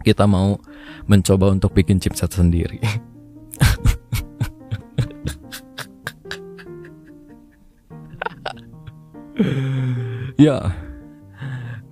[0.00, 0.56] kita mau
[1.04, 2.80] mencoba untuk bikin chipset sendiri.
[10.40, 10.72] ya,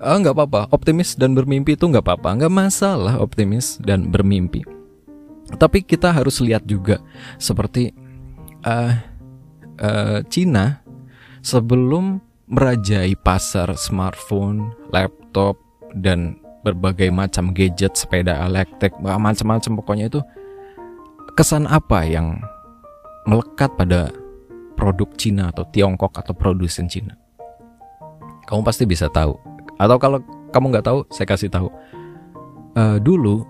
[0.01, 0.69] ah, nggak apa-apa.
[0.73, 4.65] Optimis dan bermimpi itu nggak apa-apa, nggak masalah optimis dan bermimpi.
[5.57, 7.01] Tapi kita harus lihat juga
[7.41, 7.97] seperti
[8.65, 8.93] uh,
[9.79, 10.83] uh, Cina
[11.45, 12.19] sebelum
[12.49, 15.61] merajai pasar smartphone, laptop
[16.01, 20.21] dan berbagai macam gadget, sepeda elektrik, macam-macam pokoknya itu
[21.37, 22.41] kesan apa yang
[23.29, 24.11] melekat pada
[24.75, 27.15] produk Cina atau Tiongkok atau produsen Cina?
[28.49, 29.37] Kamu pasti bisa tahu.
[29.77, 30.19] Atau kalau
[30.51, 31.69] kamu nggak tahu, saya kasih tahu.
[32.75, 33.45] Uh, dulu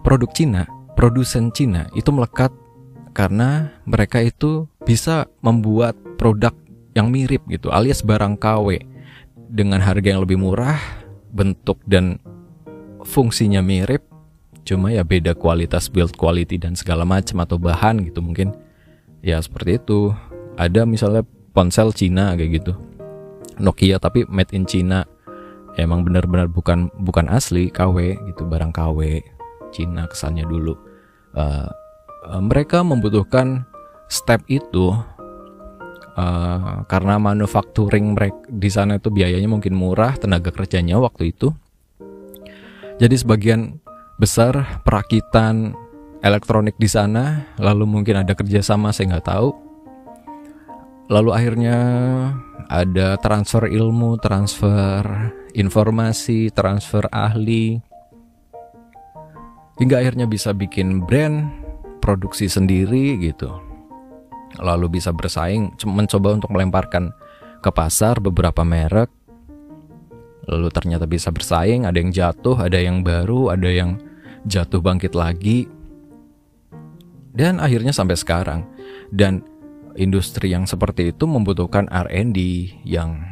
[0.00, 0.64] produk Cina,
[0.96, 2.50] produsen Cina itu melekat
[3.12, 6.52] karena mereka itu bisa membuat produk
[6.92, 8.80] yang mirip gitu, alias barang KW
[9.52, 10.80] dengan harga yang lebih murah
[11.32, 12.20] bentuk dan
[13.04, 14.04] fungsinya mirip
[14.62, 18.54] cuma ya beda kualitas build quality dan segala macam atau bahan gitu mungkin.
[19.22, 20.14] Ya seperti itu.
[20.54, 22.72] Ada misalnya ponsel Cina kayak gitu.
[23.58, 25.02] Nokia tapi made in China.
[25.74, 29.24] Emang benar-benar bukan bukan asli KW gitu barang KW
[29.74, 30.76] Cina kesannya dulu.
[31.32, 31.66] Uh,
[32.42, 33.66] mereka membutuhkan
[34.06, 34.94] step itu
[36.16, 41.52] uh, karena manufacturing mereka di sana itu biayanya mungkin murah tenaga kerjanya waktu itu.
[43.00, 43.80] Jadi sebagian
[44.20, 45.74] besar perakitan
[46.22, 49.50] elektronik di sana lalu mungkin ada kerjasama saya nggak tahu.
[51.10, 51.76] Lalu akhirnya
[52.70, 55.02] ada transfer ilmu transfer
[55.52, 57.76] informasi transfer ahli
[59.76, 61.61] hingga akhirnya bisa bikin brand
[62.02, 63.54] produksi sendiri gitu.
[64.58, 67.14] Lalu bisa bersaing mencoba untuk melemparkan
[67.62, 69.08] ke pasar beberapa merek.
[70.50, 74.02] Lalu ternyata bisa bersaing ada yang jatuh ada yang baru ada yang
[74.44, 75.70] jatuh bangkit lagi.
[77.32, 78.66] Dan akhirnya sampai sekarang.
[79.08, 79.40] Dan
[79.96, 83.22] industri yang seperti itu membutuhkan R&D yang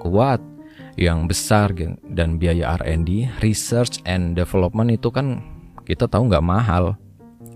[0.00, 0.42] kuat
[0.94, 1.74] yang besar
[2.14, 5.42] dan biaya R&D research and development itu kan
[5.82, 6.94] kita tahu nggak mahal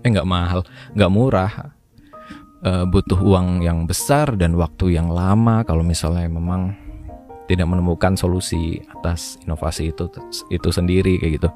[0.03, 0.63] eh nggak mahal
[0.95, 1.51] nggak murah
[2.63, 6.75] uh, butuh uang yang besar dan waktu yang lama kalau misalnya memang
[7.49, 10.05] tidak menemukan solusi atas inovasi itu
[10.53, 11.49] itu sendiri kayak gitu.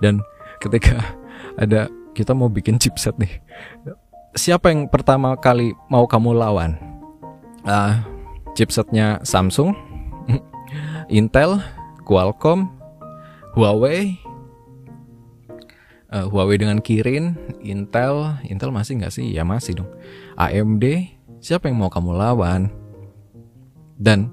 [0.00, 0.24] Dan
[0.56, 1.04] ketika
[1.62, 3.42] ada kita mau bikin chipset nih,
[4.32, 6.80] siapa yang pertama kali mau kamu lawan?
[7.64, 8.00] Uh,
[8.56, 9.76] chipsetnya Samsung,
[11.12, 11.60] Intel,
[12.08, 12.72] Qualcomm,
[13.52, 14.16] Huawei,
[16.14, 17.34] uh, Huawei dengan Kirin,
[17.66, 19.26] Intel, Intel masih nggak sih?
[19.34, 19.90] Ya masih dong.
[20.38, 21.10] AMD,
[21.42, 22.70] siapa yang mau kamu lawan?
[23.98, 24.30] Dan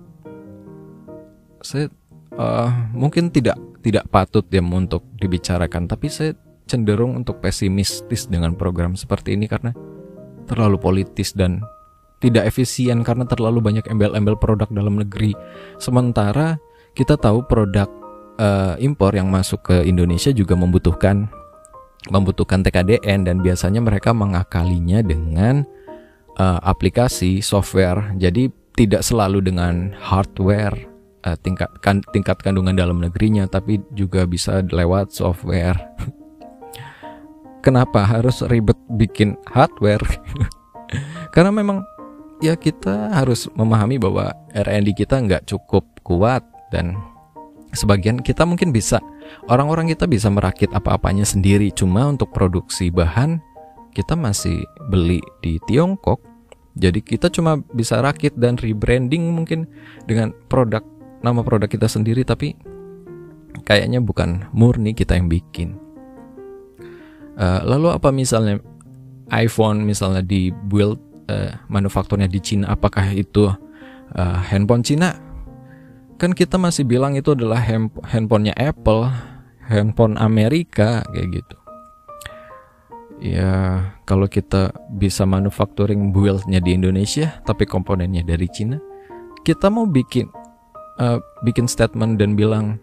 [1.66, 1.90] saya
[2.38, 6.38] uh, mungkin tidak tidak patut ya untuk dibicarakan, tapi saya
[6.70, 9.74] cenderung untuk pesimistis dengan program seperti ini karena
[10.46, 11.66] terlalu politis dan
[12.22, 15.34] tidak efisien karena terlalu banyak embel-embel produk dalam negeri.
[15.82, 16.62] Sementara
[16.94, 17.90] kita tahu produk
[18.38, 21.41] uh, impor yang masuk ke Indonesia juga membutuhkan
[22.10, 25.62] membutuhkan TKDN dan biasanya mereka mengakalinya dengan
[26.42, 28.18] uh, aplikasi software.
[28.18, 30.74] Jadi tidak selalu dengan hardware
[31.28, 35.78] uh, tingkat kan, tingkat kandungan dalam negerinya tapi juga bisa lewat software.
[37.66, 40.02] Kenapa harus ribet bikin hardware?
[41.36, 41.86] Karena memang
[42.42, 46.42] ya kita harus memahami bahwa R&D kita nggak cukup kuat
[46.74, 46.98] dan
[47.72, 49.00] sebagian kita mungkin bisa.
[49.48, 51.72] Orang-orang kita bisa merakit apa-apanya sendiri.
[51.72, 53.40] Cuma untuk produksi bahan
[53.96, 56.20] kita masih beli di Tiongkok.
[56.80, 59.68] Jadi kita cuma bisa rakit dan rebranding mungkin
[60.08, 60.84] dengan produk
[61.20, 62.24] nama produk kita sendiri.
[62.24, 62.56] Tapi
[63.68, 65.76] kayaknya bukan murni kita yang bikin.
[67.36, 68.60] Uh, lalu apa misalnya
[69.32, 71.00] iPhone misalnya dibuild
[71.32, 72.72] uh, manufakturnya di Cina?
[72.76, 73.52] Apakah itu
[74.16, 75.31] uh, handphone Cina
[76.22, 77.58] kan kita masih bilang itu adalah
[78.06, 79.10] handphonenya Apple
[79.66, 81.58] handphone Amerika kayak gitu.
[83.26, 88.78] Ya kalau kita bisa manufacturing buildnya di Indonesia tapi komponennya dari Cina
[89.42, 90.30] kita mau bikin
[91.02, 92.78] uh, bikin statement dan bilang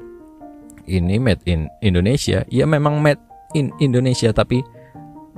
[0.90, 2.42] ini made in Indonesia.
[2.51, 3.22] Ya memang made
[3.55, 4.66] in Indonesia tapi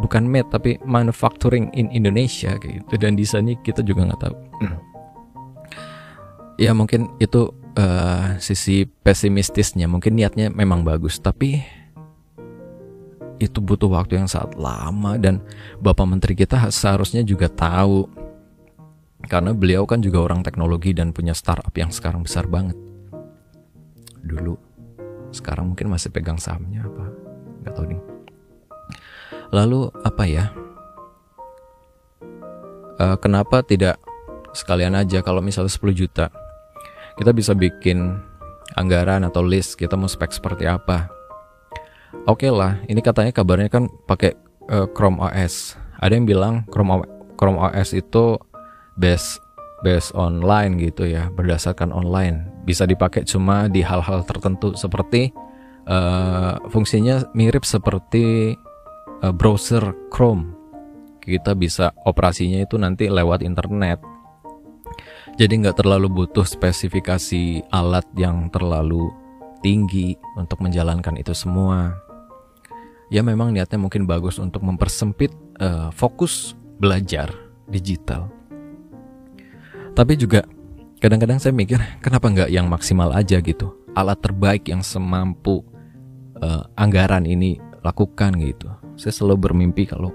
[0.01, 2.95] bukan made tapi manufacturing in Indonesia kayak gitu.
[2.97, 4.37] Dan di sana kita juga nggak tahu.
[6.61, 11.63] Ya mungkin itu uh, sisi pesimistisnya mungkin niatnya memang bagus tapi
[13.41, 15.41] itu butuh waktu yang sangat lama dan
[15.81, 18.05] bapak menteri kita seharusnya juga tahu
[19.29, 22.77] karena beliau kan juga orang teknologi dan punya startup yang sekarang besar banget.
[24.21, 24.57] Dulu
[25.33, 27.05] sekarang mungkin masih pegang sahamnya apa
[27.65, 28.03] nggak tahu nih.
[29.53, 30.45] Lalu apa ya?
[33.01, 33.97] Uh, kenapa tidak
[34.53, 36.29] sekalian aja kalau misalnya 10 juta
[37.21, 38.17] kita bisa bikin
[38.81, 41.13] anggaran atau list kita mau spek seperti apa?
[42.25, 44.33] Oke okay lah, ini katanya kabarnya kan pakai
[44.73, 45.77] uh, Chrome OS.
[46.01, 47.05] Ada yang bilang Chrome
[47.37, 48.41] Chrome OS itu
[48.97, 49.37] base
[49.85, 52.49] base online gitu ya, berdasarkan online.
[52.65, 55.29] Bisa dipakai cuma di hal-hal tertentu seperti
[55.87, 58.57] uh, fungsinya mirip seperti
[59.21, 60.57] uh, browser Chrome.
[61.21, 64.01] Kita bisa operasinya itu nanti lewat internet.
[65.41, 69.09] Jadi nggak terlalu butuh spesifikasi alat yang terlalu
[69.65, 71.97] tinggi untuk menjalankan itu semua.
[73.09, 75.33] Ya memang niatnya mungkin bagus untuk mempersempit
[75.65, 77.33] uh, fokus belajar
[77.73, 78.29] digital.
[79.97, 80.45] Tapi juga
[81.01, 83.73] kadang-kadang saya mikir kenapa nggak yang maksimal aja gitu.
[83.97, 85.65] Alat terbaik yang semampu
[86.37, 88.69] uh, anggaran ini lakukan gitu
[89.01, 90.13] saya selalu bermimpi kalau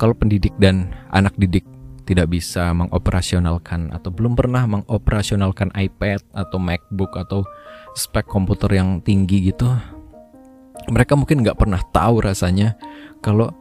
[0.00, 1.64] kalau pendidik dan anak didik
[2.08, 7.44] tidak bisa mengoperasionalkan atau belum pernah mengoperasionalkan iPad atau MacBook atau
[7.92, 9.68] spek komputer yang tinggi gitu,
[10.88, 12.80] mereka mungkin nggak pernah tahu rasanya
[13.20, 13.52] kalau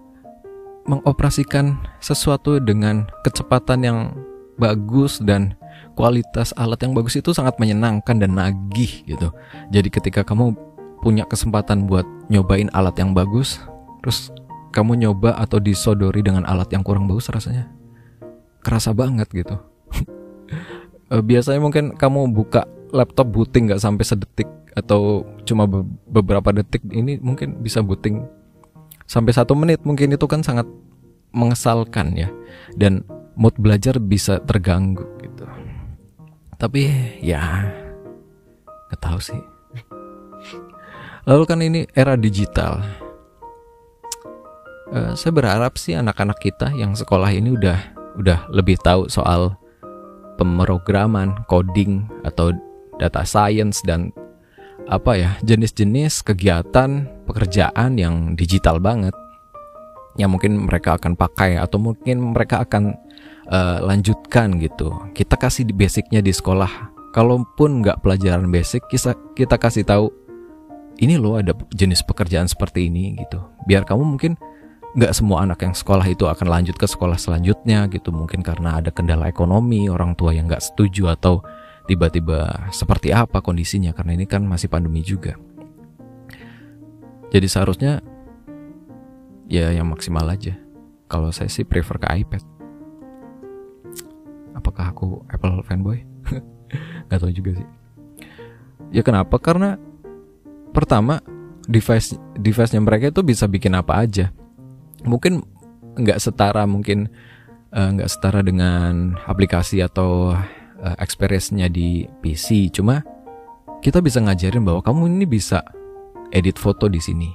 [0.88, 4.00] mengoperasikan sesuatu dengan kecepatan yang
[4.56, 5.52] bagus dan
[6.00, 9.28] kualitas alat yang bagus itu sangat menyenangkan dan nagih gitu.
[9.76, 10.56] Jadi ketika kamu
[11.04, 13.60] punya kesempatan buat nyobain alat yang bagus,
[14.00, 14.32] terus
[14.72, 17.77] kamu nyoba atau disodori dengan alat yang kurang bagus rasanya
[18.62, 19.56] kerasa banget gitu.
[21.08, 25.63] Eh, biasanya mungkin kamu buka laptop booting nggak sampai sedetik atau cuma
[26.04, 28.28] beberapa detik ini mungkin bisa booting
[29.08, 30.67] sampai satu menit mungkin itu kan sangat
[31.32, 32.28] mengesalkan ya
[32.76, 33.08] dan
[33.39, 35.48] mood belajar bisa terganggu gitu
[36.60, 36.91] tapi
[37.24, 37.72] ya
[38.91, 39.39] nggak tahu sih
[41.28, 42.80] Lalu kan ini era digital.
[44.88, 49.53] Uh, saya berharap sih anak-anak kita yang sekolah ini udah udah lebih tahu soal
[50.38, 52.53] pemrograman, coding atau
[52.97, 54.13] data science dan
[54.88, 59.11] apa ya jenis-jenis kegiatan pekerjaan yang digital banget
[60.18, 62.97] yang mungkin mereka akan pakai atau mungkin mereka akan
[63.53, 64.89] uh, lanjutkan gitu.
[65.13, 66.97] Kita kasih di basicnya di sekolah.
[67.13, 70.09] Kalaupun nggak pelajaran basic, kita kita kasih tahu
[71.01, 74.34] ini loh ada jenis pekerjaan seperti ini gitu biar kamu mungkin
[74.98, 78.10] nggak semua anak yang sekolah itu akan lanjut ke sekolah selanjutnya gitu.
[78.10, 81.45] Mungkin karena ada kendala ekonomi orang tua yang nggak setuju atau
[81.86, 85.38] tiba-tiba seperti apa kondisinya karena ini kan masih pandemi juga.
[87.30, 88.02] Jadi seharusnya
[89.45, 90.58] ya yang maksimal aja.
[91.08, 92.43] Kalau saya sih prefer ke iPad.
[94.58, 96.02] Apakah aku Apple fanboy?
[97.08, 97.68] Nggak tahu juga sih.
[98.89, 99.38] Ya kenapa?
[99.38, 99.78] Karena
[100.74, 101.22] pertama
[101.70, 104.34] device device-nya mereka itu bisa bikin apa aja.
[105.06, 105.43] Mungkin
[105.98, 107.10] nggak setara mungkin
[107.74, 110.34] eh, nggak setara dengan aplikasi atau
[110.82, 112.70] uh, experience-nya di PC.
[112.74, 113.02] Cuma
[113.82, 115.62] kita bisa ngajarin bahwa kamu ini bisa
[116.34, 117.30] edit foto di sini,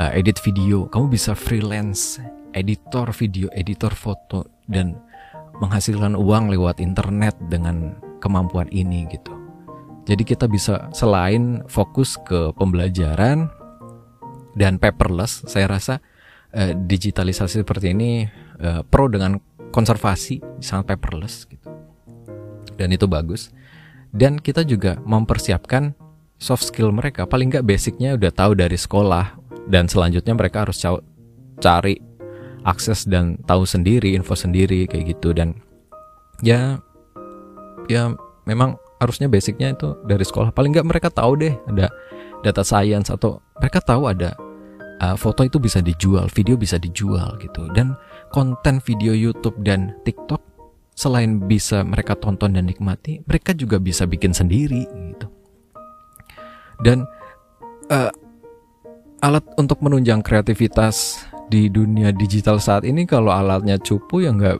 [0.00, 2.20] uh, edit video, kamu bisa freelance
[2.52, 4.96] editor video, editor foto dan
[5.60, 9.32] menghasilkan uang lewat internet dengan kemampuan ini gitu.
[10.02, 13.46] Jadi kita bisa selain fokus ke pembelajaran
[14.58, 16.02] dan paperless, saya rasa
[16.56, 18.28] uh, digitalisasi seperti ini
[18.60, 19.40] uh, pro dengan
[19.72, 21.68] konservasi sangat paperless gitu.
[22.76, 23.52] Dan itu bagus.
[24.12, 25.96] Dan kita juga mempersiapkan
[26.36, 27.24] soft skill mereka.
[27.24, 29.40] Paling nggak basicnya udah tahu dari sekolah
[29.70, 30.82] dan selanjutnya mereka harus
[31.62, 31.96] cari
[32.62, 35.58] akses dan tahu sendiri info sendiri kayak gitu dan
[36.42, 36.78] ya
[37.90, 38.14] ya
[38.46, 41.90] memang harusnya basicnya itu dari sekolah paling nggak mereka tahu deh ada
[42.46, 44.34] data science atau mereka tahu ada
[45.02, 47.66] uh, foto itu bisa dijual video bisa dijual gitu.
[47.74, 47.98] Dan
[48.30, 50.40] konten video YouTube dan TikTok
[50.94, 55.26] selain bisa mereka tonton dan nikmati mereka juga bisa bikin sendiri gitu.
[56.82, 57.04] Dan
[57.90, 58.10] uh,
[59.22, 64.58] alat untuk menunjang kreativitas di dunia digital saat ini kalau alatnya cupu ya nggak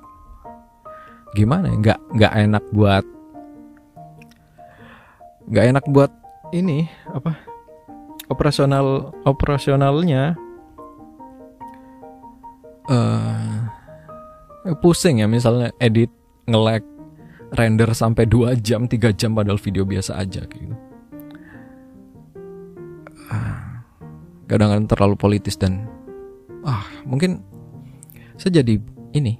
[1.38, 1.76] gimana ya?
[1.78, 3.04] Nggak nggak enak buat
[5.42, 6.10] nggak enak buat
[6.54, 7.51] ini apa
[8.32, 10.34] operasional operasionalnya
[12.88, 13.68] uh,
[14.80, 15.28] pusing ya.
[15.28, 16.08] Misalnya edit
[16.48, 16.82] nge-lag
[17.52, 20.72] render sampai 2 jam 3 jam padahal video biasa aja gitu.
[23.28, 23.84] Ah,
[24.48, 25.88] kadang-kadang terlalu politis dan
[26.64, 27.44] ah mungkin
[28.40, 28.80] saya jadi
[29.12, 29.36] ini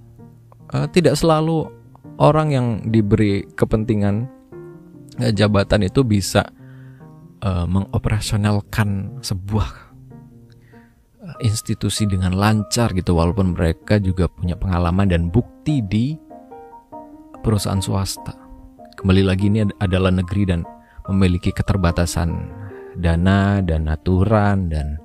[0.73, 1.71] uh, tidak selalu
[2.21, 4.29] orang yang diberi kepentingan
[5.21, 6.45] uh, jabatan itu bisa
[7.43, 9.69] uh, mengoperasionalkan sebuah
[11.27, 16.17] uh, institusi dengan lancar gitu walaupun mereka juga punya pengalaman dan bukti di
[17.43, 18.33] perusahaan swasta.
[18.95, 20.63] Kembali lagi ini adalah negeri dan
[21.11, 22.31] memiliki keterbatasan
[23.03, 25.03] dana dan aturan dan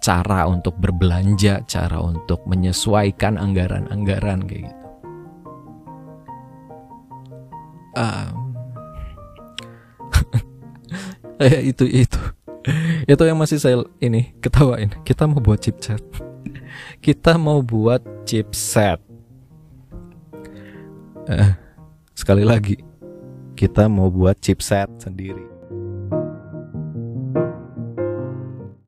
[0.00, 4.80] cara untuk berbelanja, cara untuk menyesuaikan anggaran-anggaran kayak gitu.
[11.40, 12.20] Um, itu itu
[13.08, 14.92] itu yang masih saya ini ketawain.
[15.02, 16.04] Kita mau buat chipset,
[17.00, 19.00] kita mau buat chipset.
[21.30, 21.52] Uh,
[22.12, 22.76] sekali lagi,
[23.56, 25.49] kita mau buat chipset sendiri.